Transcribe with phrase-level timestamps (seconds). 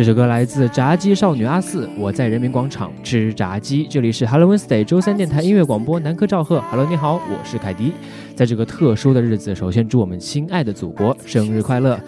[0.00, 3.86] 这首歌来自炸鸡少女阿四，我在人民广场吃炸鸡。
[3.86, 6.58] 这里是 Hello Wednesday 周三电台音乐广播，南柯赵贺。
[6.70, 7.92] Hello，你好，我是凯迪。
[8.34, 12.00] 在这个特殊的日子，首先祝我们亲爱的祖国生日快乐！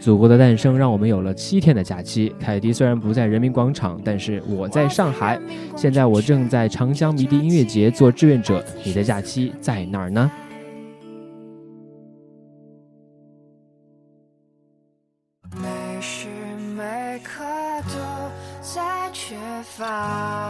[0.00, 2.34] 祖国的诞生让我们有了七天的假期。
[2.40, 5.40] 凯迪虽然不在人民广场，但是我在上海。
[5.76, 8.60] 现在我正在长江迷笛音乐节做志愿者。
[8.82, 10.28] 你的假期在哪儿呢？
[19.84, 20.43] 啊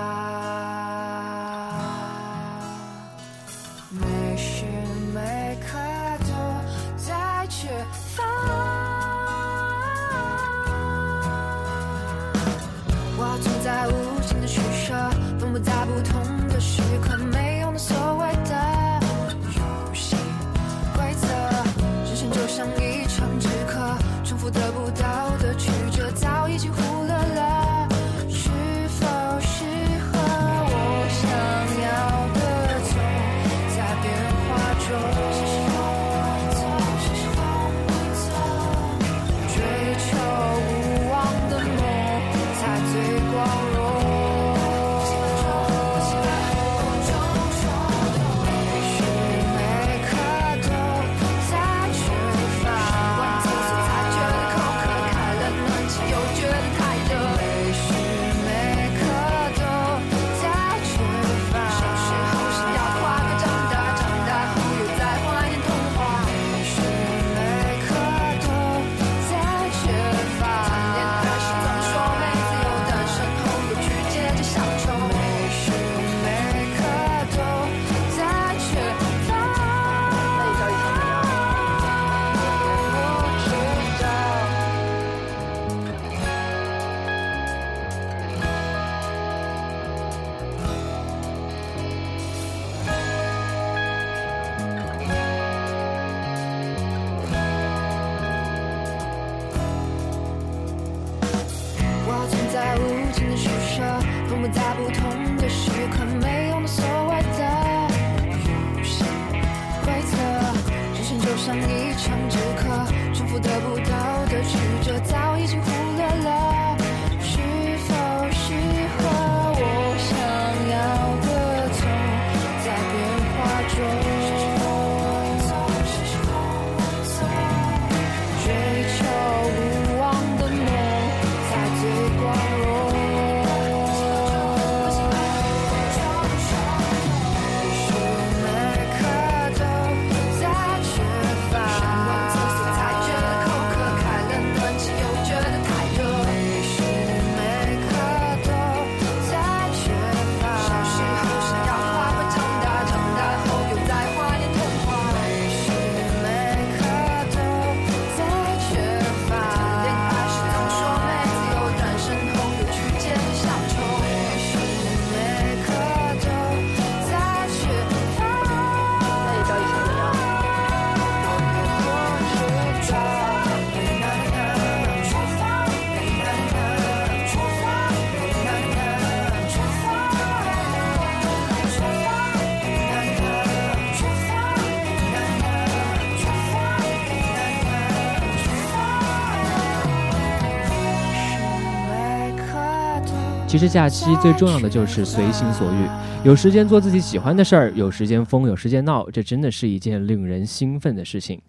[193.55, 195.89] 其实假期最重要的就是随心所欲
[196.27, 201.41] 有时间做自己喜欢的事儿有时间疯有时间闹这真的是一件令人兴奋的事情。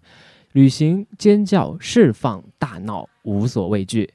[0.52, 4.08] 旅行尖叫释放大闹无所畏惧。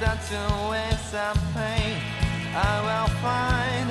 [0.00, 2.00] Such a waste of pain.
[2.54, 3.89] Oh, I will find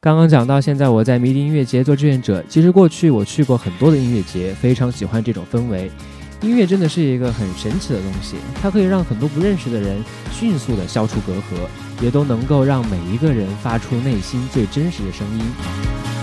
[0.00, 2.44] 刚刚讲到，现在我在迷笛音乐节做志愿者。
[2.46, 5.90] 其实过去我去过很多的音乐节，非常喜欢这种氛围。
[6.42, 11.66] 音乐真的是一个很神奇的东西，它可以让很多不认识的人迅速的消除隔阂，
[12.00, 16.13] 也都能够让每一个人发出内心最真实的声音。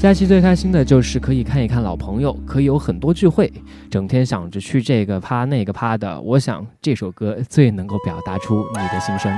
[0.00, 3.52] 假期最开心的就是可以看一看老朋友可以有很多聚会
[3.90, 9.30] 整天想着去这个趴那个趴的我想这首歌最能够表达出你的心声。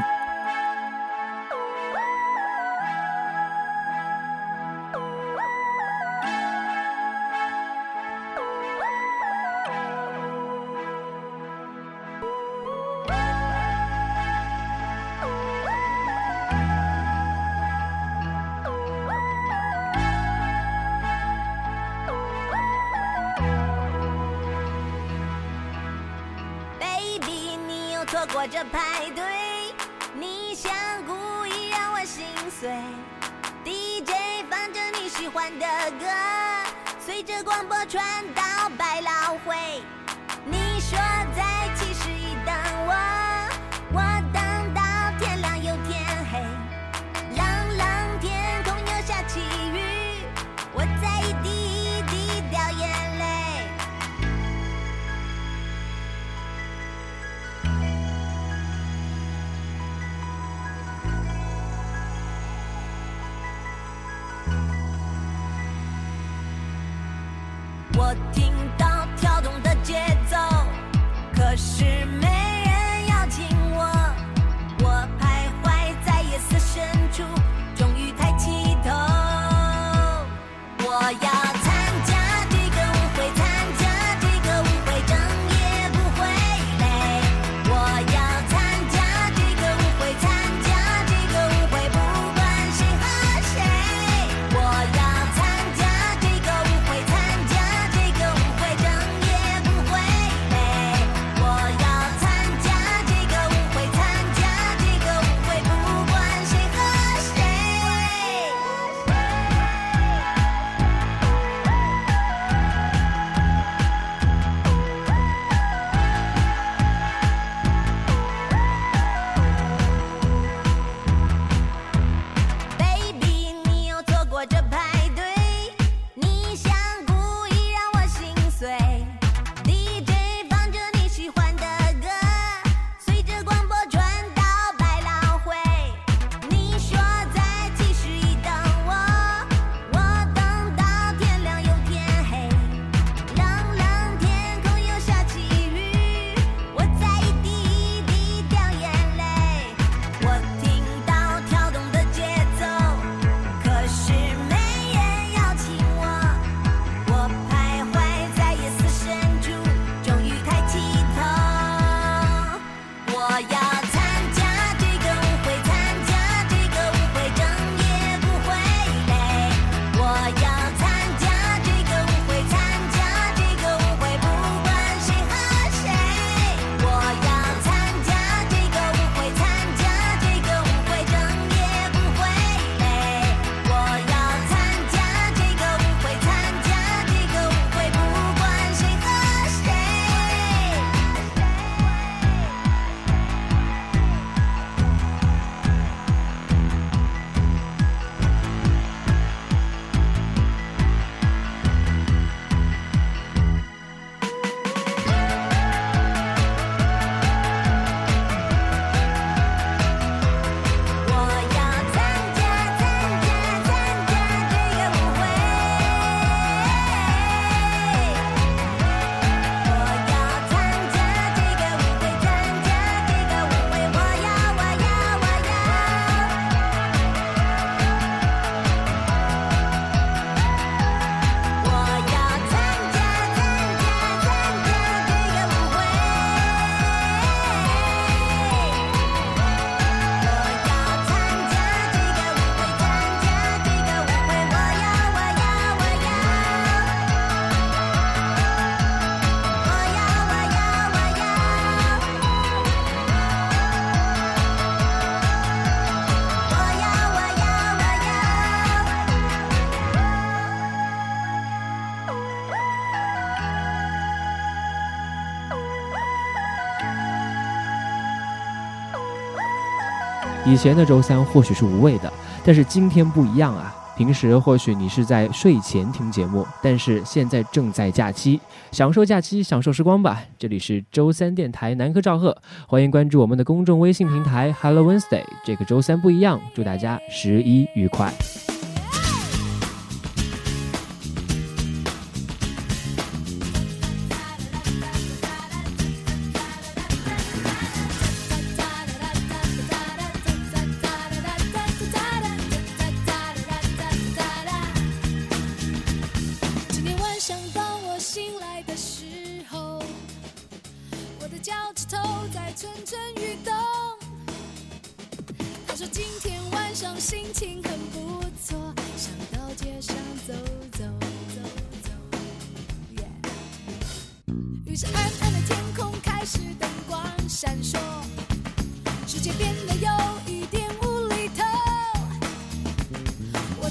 [270.53, 272.12] 以前的周三或许是无味的，
[272.45, 273.75] 但是今天不一样啊。
[273.97, 278.38] 平时或许你是在睡前听节目，但是现在正在假期，
[278.71, 280.23] 享受假期，享受时光吧。
[280.38, 282.37] 这里是周三电台南柯赵贺，
[282.67, 285.25] 欢迎关注我们的公众微信平台 Hello Wednesday。
[285.43, 288.12] 这个周三不一样，祝大家十一愉快。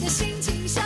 [0.01, 0.83] 的心情像